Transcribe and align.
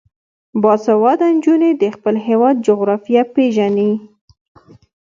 باسواده 0.61 1.27
نجونې 1.35 1.71
د 1.81 1.83
خپل 1.95 2.15
هیواد 2.27 2.55
جغرافیه 2.67 3.23
پیژني. 3.33 3.91